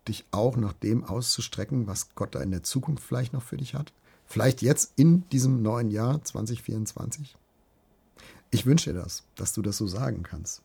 dich 0.09 0.25
auch 0.31 0.57
nach 0.57 0.73
dem 0.73 1.05
auszustrecken, 1.05 1.87
was 1.87 2.15
Gott 2.15 2.35
da 2.35 2.41
in 2.41 2.51
der 2.51 2.63
Zukunft 2.63 3.05
vielleicht 3.05 3.33
noch 3.33 3.43
für 3.43 3.57
dich 3.57 3.75
hat? 3.75 3.93
Vielleicht 4.27 4.63
jetzt 4.63 4.93
in 4.97 5.29
diesem 5.31 5.63
neuen 5.63 5.91
Jahr 5.91 6.23
2024? 6.23 7.37
Ich 8.51 8.67
wünsche 8.67 8.93
dir 8.93 9.01
das, 9.01 9.25
dass 9.37 9.53
du 9.53 9.63
das 9.63 9.77
so 9.77 9.87
sagen 9.87 10.23
kannst. 10.23 10.63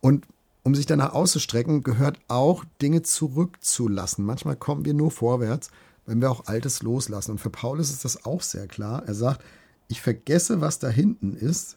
Und 0.00 0.26
um 0.62 0.74
sich 0.74 0.86
danach 0.86 1.12
auszustrecken, 1.12 1.84
gehört 1.84 2.18
auch 2.26 2.64
Dinge 2.82 3.02
zurückzulassen. 3.02 4.24
Manchmal 4.24 4.56
kommen 4.56 4.84
wir 4.84 4.94
nur 4.94 5.12
vorwärts, 5.12 5.70
wenn 6.06 6.20
wir 6.20 6.30
auch 6.30 6.46
Altes 6.46 6.82
loslassen. 6.82 7.32
Und 7.32 7.38
für 7.38 7.50
Paulus 7.50 7.90
ist 7.90 8.04
das 8.04 8.24
auch 8.24 8.42
sehr 8.42 8.66
klar. 8.66 9.04
Er 9.06 9.14
sagt, 9.14 9.44
ich 9.88 10.00
vergesse, 10.00 10.60
was 10.60 10.80
da 10.80 10.88
hinten 10.88 11.36
ist 11.36 11.76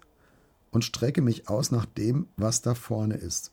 und 0.72 0.86
strecke 0.86 1.22
mich 1.22 1.50
aus 1.50 1.70
nach 1.72 1.86
dem, 1.86 2.28
was 2.36 2.62
da 2.62 2.74
vorne 2.74 3.16
ist. 3.16 3.52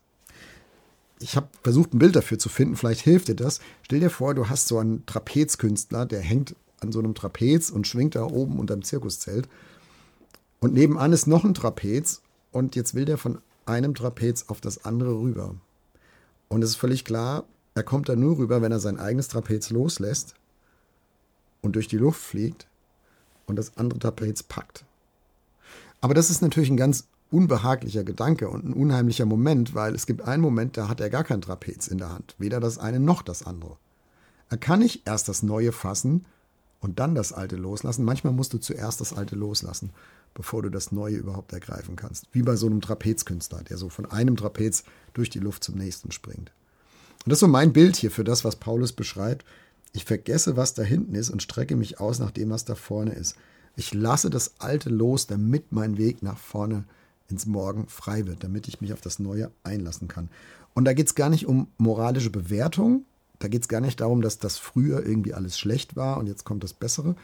Ich 1.19 1.37
habe 1.37 1.49
versucht, 1.63 1.95
ein 1.95 1.99
Bild 1.99 2.15
dafür 2.15 2.39
zu 2.39 2.49
finden, 2.49 2.77
vielleicht 2.77 3.01
hilft 3.01 3.29
dir 3.29 3.35
das. 3.35 3.61
Stell 3.83 4.01
dir 4.01 4.11
vor, 4.11 4.35
du 4.35 4.49
hast 4.49 4.69
so 4.69 4.79
einen 4.79 5.07
Trapezkünstler, 5.07 6.05
der 6.05 6.21
hängt 6.21 6.55
an 6.81 6.93
so 6.93 6.99
einem 6.99 7.15
Trapez 7.15 7.71
und 7.71 7.87
schwingt 7.87 8.15
da 8.15 8.25
oben 8.25 8.59
unterm 8.59 8.83
Zirkuszelt. 8.83 9.49
Und 10.61 10.75
nebenan 10.75 11.13
ist 11.13 11.27
noch 11.27 11.45
ein 11.45 11.55
Trapez 11.55 12.21
und 12.53 12.77
jetzt 12.77 12.95
will 12.95 13.05
der 13.05 13.19
von 13.19 13.39
einem 13.65 13.95
Trapez 13.95 14.45
auf 14.49 14.61
das 14.61 14.85
andere 14.85 15.19
rüber. 15.19 15.55
Und 16.49 16.63
es 16.63 16.71
ist 16.71 16.77
völlig 16.77 17.05
klar, 17.05 17.45
er 17.75 17.83
kommt 17.83 18.09
da 18.09 18.17
nur 18.17 18.39
rüber, 18.39 18.63
wenn 18.63 18.73
er 18.73 18.81
sein 18.81 18.99
eigenes 18.99 19.29
Trapez 19.29 19.71
loslässt 19.71 20.35
und 21.61 21.77
durch 21.77 21.89
die 21.89 21.99
Luft 21.99 22.21
fliegt 22.21 22.67
und 23.47 23.57
das 23.57 23.77
andere 23.77 23.99
Trapez 23.99 24.43
packt. 24.43 24.85
Aber 26.01 26.15
das 26.15 26.31
ist 26.31 26.43
natürlich 26.43 26.71
ein 26.71 26.77
ganz 26.77 27.07
unbehaglicher 27.31 28.05
Gedanke 28.05 28.49
und 28.49 28.65
ein 28.65 28.73
unheimlicher 28.73 29.27
Moment, 29.27 29.75
weil 29.75 29.95
es 29.95 30.07
gibt 30.07 30.23
einen 30.23 30.43
Moment, 30.43 30.77
da 30.77 30.89
hat 30.89 31.01
er 31.01 31.11
gar 31.11 31.25
kein 31.25 31.41
Trapez 31.41 31.89
in 31.89 31.99
der 31.99 32.13
Hand, 32.13 32.35
weder 32.39 32.61
das 32.61 32.79
eine 32.79 33.01
noch 33.01 33.23
das 33.23 33.45
andere. 33.45 33.77
Er 34.49 34.59
kann 34.59 34.79
nicht 34.79 35.07
erst 35.07 35.29
das 35.29 35.43
Neue 35.43 35.73
fassen 35.73 36.25
und 36.81 37.01
dann 37.01 37.15
das 37.15 37.33
Alte 37.33 37.57
loslassen. 37.57 38.05
Manchmal 38.05 38.33
musst 38.33 38.53
du 38.53 38.59
zuerst 38.59 39.01
das 39.01 39.13
Alte 39.13 39.35
loslassen, 39.35 39.91
bevor 40.35 40.63
du 40.63 40.71
das 40.71 40.93
Neue 40.93 41.17
überhaupt 41.17 41.53
ergreifen 41.53 41.97
kannst. 41.97 42.27
Wie 42.33 42.43
bei 42.43 42.55
so 42.55 42.67
einem 42.67 42.81
Trapezkünstler, 42.81 43.65
der 43.65 43.77
so 43.77 43.89
von 43.89 44.07
einem 44.07 44.37
Trapez 44.37 44.85
durch 45.15 45.31
die 45.31 45.41
Luft 45.41 45.65
zum 45.65 45.77
nächsten 45.77 46.13
springt. 46.13 46.53
Und 47.25 47.31
das 47.31 47.37
ist 47.37 47.41
so 47.41 47.49
mein 47.49 47.73
Bild 47.73 47.97
hier 47.97 48.13
für 48.13 48.23
das, 48.23 48.45
was 48.45 48.57
Paulus 48.57 48.93
beschreibt. 48.93 49.45
Ich 49.93 50.05
vergesse, 50.05 50.57
was 50.57 50.75
da 50.75 50.83
hinten 50.83 51.17
ist 51.17 51.31
und 51.31 51.43
strecke 51.43 51.75
mich 51.75 51.99
aus 51.99 52.21
nach 52.21 52.31
dem, 52.31 52.51
was 52.51 52.65
da 52.65 52.77
vorne 52.77 53.15
ist. 53.15 53.35
Ich 53.75 53.93
lasse 53.93 54.31
das 54.31 54.61
Alte 54.61 54.91
los, 54.91 55.27
damit 55.27 55.73
mein 55.73 55.99
Weg 55.99 56.23
nach 56.23 56.39
vorne 56.39 56.85
ins 57.29 57.47
Morgen 57.47 57.89
frei 57.89 58.27
wird, 58.27 58.45
damit 58.45 58.69
ich 58.69 58.81
mich 58.81 58.93
auf 58.93 59.01
das 59.01 59.19
Neue 59.19 59.51
einlassen 59.65 60.09
kann. 60.09 60.29
Und 60.75 60.85
da 60.85 60.93
geht 60.93 61.07
es 61.07 61.15
gar 61.15 61.31
nicht 61.31 61.47
um 61.47 61.69
moralische 61.79 62.31
Bewertung, 62.31 63.05
da 63.39 63.49
geht 63.49 63.63
es 63.63 63.69
gar 63.69 63.81
nicht 63.81 64.01
darum, 64.01 64.23
dass 64.23 64.39
das 64.39 64.59
früher 64.59 65.05
irgendwie 65.05 65.35
alles 65.35 65.59
schlecht 65.59 65.97
war 65.97 66.19
und 66.19 66.27
jetzt 66.27 66.45
kommt 66.45 66.65
das 66.65 66.73
Bessere. 66.73 67.17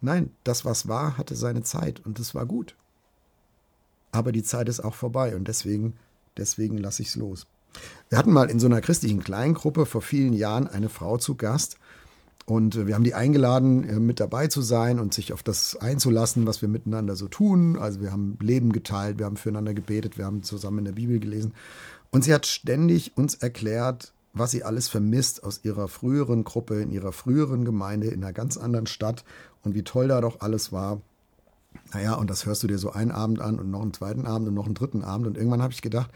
Nein, 0.00 0.30
das, 0.44 0.64
was 0.64 0.88
war, 0.88 1.18
hatte 1.18 1.34
seine 1.34 1.62
Zeit 1.62 2.04
und 2.04 2.18
es 2.18 2.34
war 2.34 2.46
gut. 2.46 2.74
Aber 4.12 4.32
die 4.32 4.42
Zeit 4.42 4.68
ist 4.68 4.80
auch 4.80 4.94
vorbei 4.94 5.36
und 5.36 5.48
deswegen, 5.48 5.94
deswegen 6.36 6.78
lasse 6.78 7.02
ich 7.02 7.08
es 7.08 7.16
los. 7.16 7.46
Wir 8.08 8.18
hatten 8.18 8.32
mal 8.32 8.50
in 8.50 8.60
so 8.60 8.66
einer 8.66 8.80
christlichen 8.80 9.22
Kleingruppe 9.22 9.84
vor 9.84 10.00
vielen 10.00 10.32
Jahren 10.32 10.66
eine 10.66 10.88
Frau 10.88 11.18
zu 11.18 11.34
Gast 11.34 11.78
und 12.48 12.76
äh, 12.76 12.86
wir 12.86 12.94
haben 12.94 13.04
die 13.04 13.14
eingeladen, 13.14 13.86
äh, 13.86 14.00
mit 14.00 14.20
dabei 14.20 14.46
zu 14.46 14.62
sein 14.62 14.98
und 14.98 15.12
sich 15.12 15.34
auf 15.34 15.42
das 15.42 15.76
einzulassen, 15.76 16.46
was 16.46 16.62
wir 16.62 16.68
miteinander 16.68 17.14
so 17.14 17.28
tun. 17.28 17.78
Also 17.78 18.00
wir 18.00 18.10
haben 18.10 18.38
Leben 18.40 18.72
geteilt, 18.72 19.18
wir 19.18 19.26
haben 19.26 19.36
füreinander 19.36 19.74
gebetet, 19.74 20.16
wir 20.16 20.24
haben 20.24 20.42
zusammen 20.42 20.78
in 20.78 20.84
der 20.86 20.92
Bibel 20.92 21.20
gelesen. 21.20 21.52
Und 22.10 22.24
sie 22.24 22.32
hat 22.32 22.46
ständig 22.46 23.18
uns 23.18 23.34
erklärt, 23.34 24.14
was 24.32 24.50
sie 24.50 24.64
alles 24.64 24.88
vermisst 24.88 25.44
aus 25.44 25.60
ihrer 25.62 25.88
früheren 25.88 26.42
Gruppe, 26.42 26.80
in 26.80 26.90
ihrer 26.90 27.12
früheren 27.12 27.66
Gemeinde, 27.66 28.06
in 28.06 28.24
einer 28.24 28.32
ganz 28.32 28.56
anderen 28.56 28.86
Stadt 28.86 29.24
und 29.62 29.74
wie 29.74 29.84
toll 29.84 30.08
da 30.08 30.22
doch 30.22 30.40
alles 30.40 30.72
war. 30.72 31.02
Naja, 31.92 32.14
und 32.14 32.30
das 32.30 32.46
hörst 32.46 32.62
du 32.62 32.66
dir 32.66 32.78
so 32.78 32.92
einen 32.92 33.10
Abend 33.10 33.42
an 33.42 33.58
und 33.58 33.70
noch 33.70 33.82
einen 33.82 33.92
zweiten 33.92 34.24
Abend 34.24 34.48
und 34.48 34.54
noch 34.54 34.64
einen 34.64 34.74
dritten 34.74 35.04
Abend. 35.04 35.26
Und 35.26 35.36
irgendwann 35.36 35.60
habe 35.60 35.74
ich 35.74 35.82
gedacht, 35.82 36.10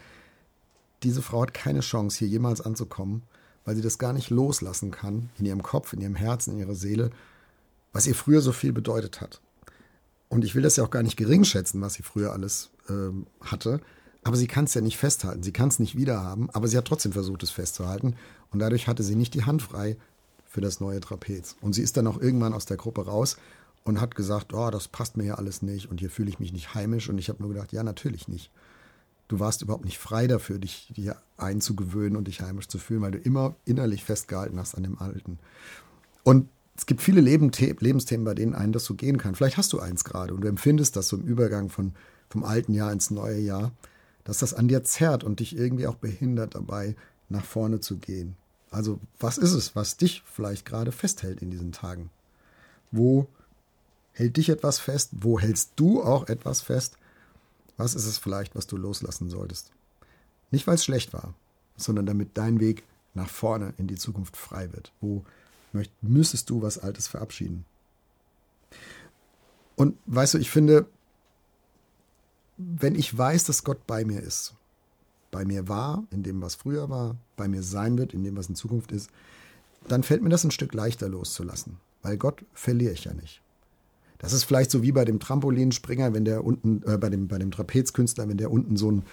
diese 1.03 1.21
Frau 1.21 1.43
hat 1.43 1.53
keine 1.53 1.81
Chance, 1.81 2.17
hier 2.17 2.27
jemals 2.27 2.59
anzukommen, 2.59 3.21
weil 3.65 3.75
sie 3.75 3.81
das 3.81 3.97
gar 3.97 4.13
nicht 4.13 4.29
loslassen 4.29 4.91
kann, 4.91 5.29
in 5.37 5.45
ihrem 5.45 5.63
Kopf, 5.63 5.93
in 5.93 6.01
ihrem 6.01 6.15
Herzen, 6.15 6.53
in 6.53 6.59
ihrer 6.59 6.75
Seele, 6.75 7.11
was 7.91 8.07
ihr 8.07 8.15
früher 8.15 8.41
so 8.41 8.51
viel 8.51 8.73
bedeutet 8.73 9.21
hat. 9.21 9.39
Und 10.29 10.43
ich 10.43 10.55
will 10.55 10.63
das 10.63 10.75
ja 10.77 10.83
auch 10.83 10.89
gar 10.89 11.03
nicht 11.03 11.17
gering 11.17 11.43
schätzen, 11.43 11.81
was 11.81 11.93
sie 11.93 12.03
früher 12.03 12.33
alles 12.33 12.71
ähm, 12.89 13.27
hatte. 13.41 13.79
Aber 14.23 14.35
sie 14.35 14.47
kann 14.47 14.65
es 14.65 14.73
ja 14.73 14.81
nicht 14.81 14.97
festhalten. 14.97 15.43
Sie 15.43 15.51
kann 15.51 15.67
es 15.67 15.79
nicht 15.79 15.95
wiederhaben, 15.95 16.49
aber 16.51 16.67
sie 16.67 16.77
hat 16.77 16.85
trotzdem 16.85 17.11
versucht, 17.11 17.43
es 17.43 17.51
festzuhalten. 17.51 18.15
Und 18.51 18.59
dadurch 18.59 18.87
hatte 18.87 19.03
sie 19.03 19.15
nicht 19.15 19.33
die 19.33 19.43
Hand 19.43 19.61
frei 19.61 19.97
für 20.47 20.61
das 20.61 20.79
neue 20.79 20.99
Trapez. 20.99 21.55
Und 21.61 21.73
sie 21.73 21.81
ist 21.81 21.97
dann 21.97 22.07
auch 22.07 22.19
irgendwann 22.19 22.53
aus 22.53 22.65
der 22.65 22.77
Gruppe 22.77 23.05
raus 23.05 23.37
und 23.83 23.99
hat 23.99 24.15
gesagt, 24.15 24.53
oh, 24.53 24.69
das 24.71 24.87
passt 24.87 25.17
mir 25.17 25.25
ja 25.25 25.35
alles 25.35 25.61
nicht 25.61 25.91
und 25.91 25.99
hier 25.99 26.09
fühle 26.09 26.29
ich 26.29 26.39
mich 26.39 26.53
nicht 26.53 26.73
heimisch. 26.73 27.09
Und 27.09 27.17
ich 27.17 27.29
habe 27.29 27.41
nur 27.41 27.53
gedacht, 27.53 27.73
ja, 27.73 27.83
natürlich 27.83 28.27
nicht. 28.27 28.49
Du 29.27 29.39
warst 29.39 29.61
überhaupt 29.61 29.85
nicht 29.85 29.97
frei 29.97 30.27
dafür, 30.27 30.59
dich 30.59 30.91
hier 30.93 31.15
einzugewöhnen 31.37 32.17
und 32.17 32.27
dich 32.27 32.41
heimisch 32.41 32.67
zu 32.67 32.77
fühlen, 32.77 33.01
weil 33.01 33.11
du 33.11 33.17
immer 33.17 33.55
innerlich 33.65 34.03
festgehalten 34.03 34.59
hast 34.59 34.75
an 34.75 34.83
dem 34.83 34.99
Alten. 34.99 35.39
Und 36.23 36.49
es 36.75 36.85
gibt 36.85 37.01
viele 37.01 37.21
Lebensthemen, 37.21 38.25
bei 38.25 38.33
denen 38.33 38.55
einen 38.55 38.73
das 38.73 38.85
so 38.85 38.95
gehen 38.95 39.17
kann. 39.17 39.35
Vielleicht 39.35 39.57
hast 39.57 39.73
du 39.73 39.79
eins 39.79 40.03
gerade 40.03 40.33
und 40.33 40.41
du 40.41 40.47
empfindest 40.47 40.95
das 40.95 41.07
so 41.07 41.17
im 41.17 41.23
Übergang 41.23 41.69
von, 41.69 41.93
vom 42.29 42.43
alten 42.43 42.73
Jahr 42.73 42.91
ins 42.91 43.11
neue 43.11 43.39
Jahr 43.39 43.71
dass 44.23 44.39
das 44.39 44.53
an 44.53 44.67
dir 44.67 44.83
zerrt 44.83 45.23
und 45.23 45.39
dich 45.39 45.55
irgendwie 45.55 45.87
auch 45.87 45.95
behindert 45.95 46.55
dabei, 46.55 46.95
nach 47.29 47.43
vorne 47.43 47.79
zu 47.79 47.97
gehen. 47.97 48.35
Also 48.71 48.99
was 49.19 49.37
ist 49.37 49.53
es, 49.53 49.75
was 49.75 49.97
dich 49.97 50.23
vielleicht 50.25 50.65
gerade 50.65 50.91
festhält 50.91 51.41
in 51.41 51.51
diesen 51.51 51.71
Tagen? 51.71 52.09
Wo 52.91 53.27
hält 54.13 54.37
dich 54.37 54.49
etwas 54.49 54.79
fest? 54.79 55.11
Wo 55.13 55.39
hältst 55.39 55.73
du 55.75 56.03
auch 56.03 56.27
etwas 56.27 56.61
fest? 56.61 56.97
Was 57.77 57.95
ist 57.95 58.05
es 58.05 58.17
vielleicht, 58.17 58.55
was 58.55 58.67
du 58.67 58.77
loslassen 58.77 59.29
solltest? 59.29 59.71
Nicht, 60.51 60.67
weil 60.67 60.75
es 60.75 60.85
schlecht 60.85 61.13
war, 61.13 61.33
sondern 61.75 62.05
damit 62.05 62.37
dein 62.37 62.59
Weg 62.59 62.83
nach 63.13 63.29
vorne 63.29 63.73
in 63.77 63.87
die 63.87 63.97
Zukunft 63.97 64.37
frei 64.37 64.71
wird. 64.73 64.91
Wo 65.01 65.23
müsstest 66.01 66.49
du 66.49 66.61
was 66.61 66.77
Altes 66.77 67.07
verabschieden? 67.07 67.65
Und 69.75 69.97
weißt 70.05 70.35
du, 70.35 70.37
ich 70.37 70.51
finde, 70.51 70.87
wenn 72.57 72.95
ich 72.95 73.17
weiß, 73.17 73.45
dass 73.45 73.63
Gott 73.63 73.85
bei 73.87 74.05
mir 74.05 74.21
ist, 74.21 74.53
bei 75.31 75.45
mir 75.45 75.67
war, 75.67 76.03
in 76.11 76.21
dem, 76.21 76.41
was 76.41 76.55
früher 76.55 76.89
war, 76.89 77.17
bei 77.35 77.47
mir 77.47 77.63
sein 77.63 77.97
wird, 77.97 78.13
in 78.13 78.23
dem, 78.23 78.37
was 78.37 78.49
in 78.49 78.55
Zukunft 78.55 78.91
ist, 78.91 79.09
dann 79.87 80.03
fällt 80.03 80.21
mir 80.21 80.29
das 80.29 80.43
ein 80.43 80.51
Stück 80.51 80.73
leichter 80.73 81.09
loszulassen, 81.09 81.77
weil 82.03 82.17
Gott 82.17 82.45
verliere 82.53 82.93
ich 82.93 83.05
ja 83.05 83.13
nicht. 83.13 83.41
Das 84.23 84.31
ist 84.31 84.45
vielleicht 84.45 84.71
so 84.71 84.81
wie 84.81 84.93
bei 84.93 85.03
dem 85.03 85.19
Trampolinspringer, 85.19 86.13
wenn 86.13 86.23
der 86.23 86.45
unten, 86.45 86.81
äh, 86.89 86.97
bei, 86.97 87.09
dem, 87.09 87.27
bei 87.27 87.37
dem 87.37 87.51
Trapezkünstler, 87.51 88.29
wenn 88.29 88.37
der 88.37 88.51
unten 88.51 88.77
so 88.77 88.89
ein, 88.89 89.03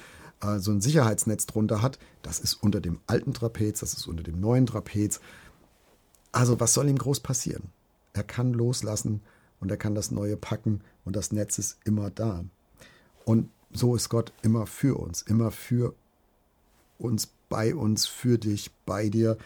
äh, 0.41 0.61
so 0.61 0.71
ein 0.71 0.81
Sicherheitsnetz 0.81 1.47
drunter 1.47 1.83
hat. 1.83 1.99
Das 2.23 2.39
ist 2.39 2.55
unter 2.55 2.81
dem 2.81 3.01
alten 3.09 3.35
Trapez, 3.35 3.81
das 3.81 3.93
ist 3.93 4.07
unter 4.07 4.23
dem 4.23 4.39
neuen 4.39 4.67
Trapez. 4.67 5.19
Also 6.31 6.61
was 6.61 6.75
soll 6.75 6.89
ihm 6.89 6.97
groß 6.97 7.19
passieren? 7.21 7.71
Er 8.13 8.23
kann 8.23 8.53
loslassen 8.53 9.21
und 9.59 9.69
er 9.73 9.77
kann 9.77 9.97
das 9.97 10.13
Neue 10.13 10.37
packen 10.37 10.81
und 11.05 11.17
das 11.17 11.33
Netz 11.33 11.59
ist 11.59 11.79
immer 11.85 12.11
da. 12.11 12.45
Und 13.25 13.51
so 13.73 13.97
ist 13.97 14.11
Gott 14.11 14.33
immer 14.43 14.69
für 14.69 14.97
uns, 14.97 15.23
immer 15.23 15.51
für 15.51 15.93
uns, 16.99 17.27
bei 17.49 17.75
uns, 17.75 18.07
für 18.07 18.39
dich, 18.39 18.71
bei 18.87 19.09
dir, 19.09 19.39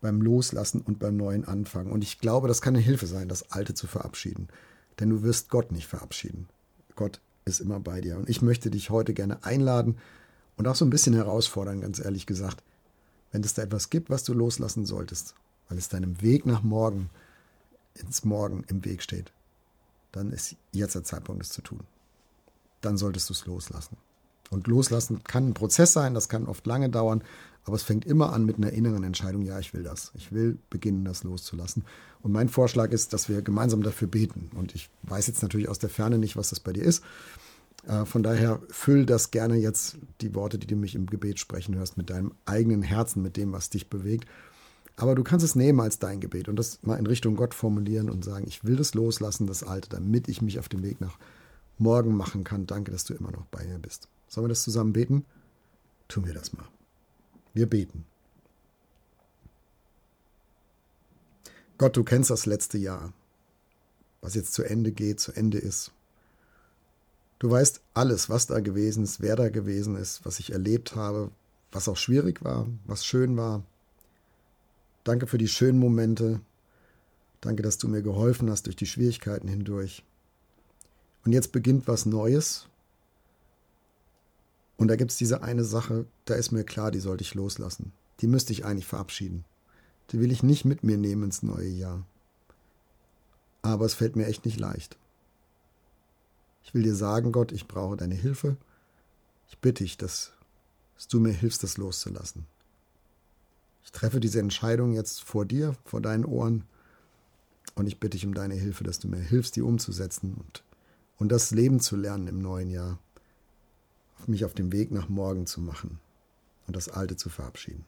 beim 0.00 0.20
Loslassen 0.20 0.80
und 0.80 0.98
beim 0.98 1.16
neuen 1.16 1.44
Anfang. 1.44 1.92
Und 1.92 2.02
ich 2.02 2.18
glaube, 2.18 2.48
das 2.48 2.60
kann 2.60 2.74
eine 2.74 2.82
Hilfe 2.82 3.06
sein, 3.06 3.28
das 3.28 3.52
Alte 3.52 3.74
zu 3.74 3.86
verabschieden. 3.86 4.48
Denn 5.00 5.10
du 5.10 5.22
wirst 5.22 5.48
Gott 5.48 5.72
nicht 5.72 5.86
verabschieden. 5.86 6.48
Gott 6.96 7.20
ist 7.44 7.60
immer 7.60 7.80
bei 7.80 8.00
dir. 8.00 8.16
Und 8.16 8.28
ich 8.28 8.42
möchte 8.42 8.70
dich 8.70 8.90
heute 8.90 9.14
gerne 9.14 9.44
einladen 9.44 9.98
und 10.56 10.68
auch 10.68 10.74
so 10.74 10.84
ein 10.84 10.90
bisschen 10.90 11.14
herausfordern, 11.14 11.80
ganz 11.80 11.98
ehrlich 11.98 12.26
gesagt, 12.26 12.62
wenn 13.30 13.42
es 13.42 13.54
da 13.54 13.62
etwas 13.62 13.90
gibt, 13.90 14.10
was 14.10 14.24
du 14.24 14.34
loslassen 14.34 14.84
solltest, 14.84 15.34
weil 15.68 15.78
es 15.78 15.88
deinem 15.88 16.20
Weg 16.20 16.44
nach 16.46 16.62
morgen 16.62 17.10
ins 17.94 18.24
Morgen 18.24 18.64
im 18.68 18.84
Weg 18.84 19.02
steht, 19.02 19.32
dann 20.12 20.30
ist 20.30 20.56
jetzt 20.72 20.94
der 20.94 21.04
Zeitpunkt, 21.04 21.42
es 21.42 21.50
zu 21.50 21.62
tun 21.62 21.80
dann 22.82 22.98
solltest 22.98 23.30
du 23.30 23.32
es 23.32 23.46
loslassen. 23.46 23.96
Und 24.52 24.66
loslassen 24.66 25.24
kann 25.24 25.48
ein 25.48 25.54
Prozess 25.54 25.94
sein, 25.94 26.12
das 26.12 26.28
kann 26.28 26.46
oft 26.46 26.66
lange 26.66 26.90
dauern, 26.90 27.24
aber 27.64 27.74
es 27.74 27.82
fängt 27.82 28.04
immer 28.04 28.32
an 28.34 28.44
mit 28.44 28.56
einer 28.56 28.70
inneren 28.70 29.02
Entscheidung, 29.02 29.42
ja, 29.42 29.58
ich 29.58 29.72
will 29.72 29.82
das. 29.82 30.12
Ich 30.14 30.30
will 30.30 30.58
beginnen, 30.68 31.04
das 31.04 31.24
loszulassen. 31.24 31.84
Und 32.20 32.32
mein 32.32 32.50
Vorschlag 32.50 32.90
ist, 32.90 33.14
dass 33.14 33.28
wir 33.28 33.40
gemeinsam 33.40 33.82
dafür 33.82 34.08
beten. 34.08 34.50
Und 34.54 34.74
ich 34.74 34.90
weiß 35.04 35.26
jetzt 35.28 35.42
natürlich 35.42 35.68
aus 35.68 35.78
der 35.78 35.88
Ferne 35.88 36.18
nicht, 36.18 36.36
was 36.36 36.50
das 36.50 36.60
bei 36.60 36.72
dir 36.72 36.84
ist. 36.84 37.02
Äh, 37.86 38.04
von 38.04 38.22
daher 38.22 38.60
füll 38.68 39.06
das 39.06 39.30
gerne 39.30 39.56
jetzt, 39.56 39.96
die 40.20 40.34
Worte, 40.34 40.58
die 40.58 40.66
du 40.66 40.76
mich 40.76 40.94
im 40.94 41.06
Gebet 41.06 41.38
sprechen 41.38 41.74
hörst, 41.76 41.96
mit 41.96 42.10
deinem 42.10 42.32
eigenen 42.44 42.82
Herzen, 42.82 43.22
mit 43.22 43.38
dem, 43.38 43.52
was 43.52 43.70
dich 43.70 43.88
bewegt. 43.88 44.28
Aber 44.96 45.14
du 45.14 45.24
kannst 45.24 45.44
es 45.44 45.54
nehmen 45.54 45.80
als 45.80 45.98
dein 45.98 46.20
Gebet 46.20 46.48
und 46.48 46.56
das 46.56 46.80
mal 46.82 46.98
in 46.98 47.06
Richtung 47.06 47.36
Gott 47.36 47.54
formulieren 47.54 48.10
und 48.10 48.24
sagen, 48.24 48.44
ich 48.46 48.64
will 48.64 48.76
das 48.76 48.92
loslassen, 48.92 49.46
das 49.46 49.62
Alte, 49.62 49.88
damit 49.88 50.28
ich 50.28 50.42
mich 50.42 50.58
auf 50.58 50.68
dem 50.68 50.82
Weg 50.82 51.00
nach 51.00 51.16
morgen 51.78 52.14
machen 52.14 52.44
kann. 52.44 52.66
Danke, 52.66 52.92
dass 52.92 53.04
du 53.04 53.14
immer 53.14 53.30
noch 53.30 53.46
bei 53.46 53.64
mir 53.64 53.78
bist. 53.78 54.08
Sollen 54.32 54.46
wir 54.46 54.48
das 54.48 54.62
zusammen 54.62 54.94
beten? 54.94 55.26
Tun 56.08 56.24
wir 56.24 56.32
das 56.32 56.54
mal. 56.54 56.66
Wir 57.52 57.68
beten. 57.68 58.06
Gott, 61.76 61.94
du 61.98 62.02
kennst 62.02 62.30
das 62.30 62.46
letzte 62.46 62.78
Jahr, 62.78 63.12
was 64.22 64.34
jetzt 64.34 64.54
zu 64.54 64.62
Ende 64.62 64.90
geht, 64.90 65.20
zu 65.20 65.32
Ende 65.32 65.58
ist. 65.58 65.92
Du 67.40 67.50
weißt 67.50 67.82
alles, 67.92 68.30
was 68.30 68.46
da 68.46 68.60
gewesen 68.60 69.04
ist, 69.04 69.20
wer 69.20 69.36
da 69.36 69.50
gewesen 69.50 69.96
ist, 69.96 70.24
was 70.24 70.38
ich 70.38 70.52
erlebt 70.52 70.96
habe, 70.96 71.30
was 71.70 71.86
auch 71.86 71.98
schwierig 71.98 72.42
war, 72.42 72.66
was 72.86 73.04
schön 73.04 73.36
war. 73.36 73.62
Danke 75.04 75.26
für 75.26 75.36
die 75.36 75.48
schönen 75.48 75.78
Momente. 75.78 76.40
Danke, 77.42 77.62
dass 77.62 77.76
du 77.76 77.86
mir 77.86 78.00
geholfen 78.00 78.48
hast 78.48 78.64
durch 78.64 78.76
die 78.76 78.86
Schwierigkeiten 78.86 79.48
hindurch. 79.48 80.02
Und 81.26 81.32
jetzt 81.32 81.52
beginnt 81.52 81.86
was 81.86 82.06
Neues. 82.06 82.66
Und 84.82 84.88
da 84.88 84.96
gibt 84.96 85.12
es 85.12 85.16
diese 85.16 85.44
eine 85.44 85.62
Sache, 85.62 86.06
da 86.24 86.34
ist 86.34 86.50
mir 86.50 86.64
klar, 86.64 86.90
die 86.90 86.98
sollte 86.98 87.22
ich 87.22 87.36
loslassen. 87.36 87.92
Die 88.18 88.26
müsste 88.26 88.52
ich 88.52 88.64
eigentlich 88.64 88.88
verabschieden. 88.88 89.44
Die 90.10 90.18
will 90.18 90.32
ich 90.32 90.42
nicht 90.42 90.64
mit 90.64 90.82
mir 90.82 90.96
nehmen 90.96 91.22
ins 91.22 91.44
neue 91.44 91.68
Jahr. 91.68 92.04
Aber 93.62 93.84
es 93.84 93.94
fällt 93.94 94.16
mir 94.16 94.26
echt 94.26 94.44
nicht 94.44 94.58
leicht. 94.58 94.98
Ich 96.64 96.74
will 96.74 96.82
dir 96.82 96.96
sagen, 96.96 97.30
Gott, 97.30 97.52
ich 97.52 97.68
brauche 97.68 97.96
deine 97.96 98.16
Hilfe. 98.16 98.56
Ich 99.48 99.58
bitte 99.58 99.84
dich, 99.84 99.98
dass, 99.98 100.32
dass 100.96 101.06
du 101.06 101.20
mir 101.20 101.32
hilfst, 101.32 101.62
das 101.62 101.76
loszulassen. 101.76 102.46
Ich 103.84 103.92
treffe 103.92 104.18
diese 104.18 104.40
Entscheidung 104.40 104.94
jetzt 104.94 105.22
vor 105.22 105.46
dir, 105.46 105.76
vor 105.84 106.00
deinen 106.00 106.24
Ohren. 106.24 106.64
Und 107.76 107.86
ich 107.86 108.00
bitte 108.00 108.16
dich 108.16 108.26
um 108.26 108.34
deine 108.34 108.56
Hilfe, 108.56 108.82
dass 108.82 108.98
du 108.98 109.06
mir 109.06 109.20
hilfst, 109.20 109.54
die 109.54 109.62
umzusetzen 109.62 110.34
und 110.34 110.64
und 111.18 111.30
das 111.30 111.52
Leben 111.52 111.78
zu 111.78 111.94
lernen 111.94 112.26
im 112.26 112.42
neuen 112.42 112.68
Jahr. 112.68 112.98
Mich 114.28 114.44
auf 114.44 114.54
den 114.54 114.72
Weg 114.72 114.90
nach 114.90 115.08
morgen 115.08 115.46
zu 115.46 115.60
machen 115.60 115.98
und 116.66 116.76
das 116.76 116.88
Alte 116.88 117.16
zu 117.16 117.28
verabschieden. 117.28 117.84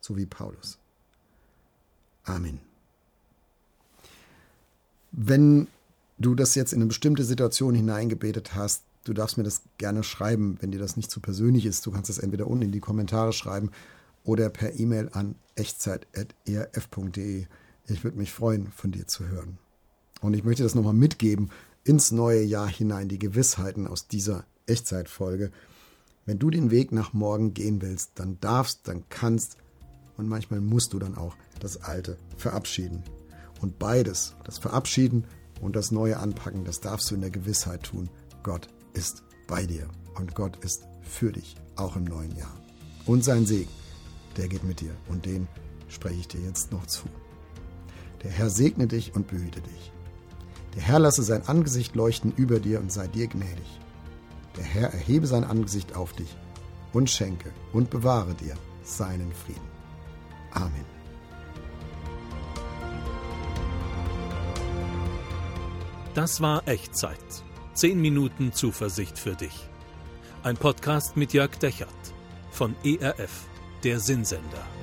So 0.00 0.16
wie 0.16 0.26
Paulus. 0.26 0.78
Amen. 2.24 2.60
Wenn 5.12 5.68
du 6.18 6.34
das 6.34 6.54
jetzt 6.54 6.72
in 6.72 6.80
eine 6.80 6.88
bestimmte 6.88 7.24
Situation 7.24 7.74
hineingebetet 7.74 8.54
hast, 8.54 8.82
du 9.04 9.12
darfst 9.12 9.38
mir 9.38 9.44
das 9.44 9.62
gerne 9.78 10.02
schreiben, 10.02 10.58
wenn 10.60 10.70
dir 10.72 10.78
das 10.78 10.96
nicht 10.96 11.10
zu 11.10 11.20
persönlich 11.20 11.66
ist. 11.66 11.86
Du 11.86 11.90
kannst 11.90 12.10
das 12.10 12.18
entweder 12.18 12.46
unten 12.48 12.64
in 12.64 12.72
die 12.72 12.80
Kommentare 12.80 13.32
schreiben 13.32 13.70
oder 14.24 14.50
per 14.50 14.78
E-Mail 14.78 15.10
an 15.12 15.36
echtzeit.erf.de. 15.54 17.46
Ich 17.88 18.04
würde 18.04 18.18
mich 18.18 18.32
freuen, 18.32 18.72
von 18.72 18.90
dir 18.90 19.06
zu 19.06 19.26
hören. 19.28 19.58
Und 20.20 20.34
ich 20.34 20.44
möchte 20.44 20.64
das 20.64 20.74
nochmal 20.74 20.94
mitgeben 20.94 21.50
ins 21.84 22.10
neue 22.10 22.42
Jahr 22.42 22.68
hinein, 22.68 23.08
die 23.08 23.18
Gewissheiten 23.18 23.86
aus 23.86 24.08
dieser 24.08 24.44
Echtzeitfolge. 24.66 25.50
Wenn 26.24 26.38
du 26.38 26.50
den 26.50 26.70
Weg 26.70 26.92
nach 26.92 27.12
morgen 27.12 27.54
gehen 27.54 27.80
willst, 27.82 28.12
dann 28.16 28.38
darfst, 28.40 28.88
dann 28.88 29.04
kannst 29.08 29.56
und 30.16 30.28
manchmal 30.28 30.60
musst 30.60 30.92
du 30.92 30.98
dann 30.98 31.16
auch 31.16 31.36
das 31.60 31.82
Alte 31.82 32.16
verabschieden. 32.36 33.02
Und 33.60 33.78
beides, 33.78 34.34
das 34.44 34.58
Verabschieden 34.58 35.24
und 35.60 35.76
das 35.76 35.90
Neue 35.90 36.18
anpacken, 36.18 36.64
das 36.64 36.80
darfst 36.80 37.10
du 37.10 37.14
in 37.14 37.20
der 37.20 37.30
Gewissheit 37.30 37.84
tun. 37.84 38.10
Gott 38.42 38.68
ist 38.92 39.22
bei 39.46 39.66
dir 39.66 39.88
und 40.16 40.34
Gott 40.34 40.56
ist 40.64 40.84
für 41.02 41.32
dich, 41.32 41.56
auch 41.76 41.96
im 41.96 42.04
neuen 42.04 42.34
Jahr. 42.36 42.60
Und 43.06 43.24
sein 43.24 43.46
Segen, 43.46 43.70
der 44.36 44.48
geht 44.48 44.64
mit 44.64 44.80
dir 44.80 44.94
und 45.08 45.26
den 45.26 45.48
spreche 45.88 46.20
ich 46.20 46.28
dir 46.28 46.40
jetzt 46.40 46.72
noch 46.72 46.86
zu. 46.86 47.04
Der 48.22 48.30
Herr 48.30 48.50
segne 48.50 48.86
dich 48.86 49.14
und 49.14 49.28
behüte 49.28 49.60
dich. 49.60 49.92
Der 50.74 50.82
Herr 50.82 50.98
lasse 50.98 51.22
sein 51.22 51.46
Angesicht 51.46 51.94
leuchten 51.94 52.32
über 52.36 52.60
dir 52.60 52.80
und 52.80 52.90
sei 52.92 53.06
dir 53.06 53.28
gnädig. 53.28 53.80
Der 54.56 54.64
Herr 54.64 54.92
erhebe 54.92 55.26
sein 55.26 55.44
Angesicht 55.44 55.94
auf 55.94 56.12
dich 56.12 56.36
und 56.92 57.10
schenke 57.10 57.52
und 57.72 57.90
bewahre 57.90 58.34
dir 58.34 58.54
seinen 58.82 59.32
Frieden. 59.32 59.68
Amen. 60.52 60.86
Das 66.14 66.40
war 66.40 66.66
Echtzeit. 66.66 67.18
Zehn 67.74 68.00
Minuten 68.00 68.52
Zuversicht 68.54 69.18
für 69.18 69.34
dich. 69.34 69.68
Ein 70.42 70.56
Podcast 70.56 71.16
mit 71.16 71.34
Jörg 71.34 71.56
Dechert 71.58 71.90
von 72.50 72.74
ERF, 72.82 73.44
der 73.84 74.00
Sinnsender. 74.00 74.75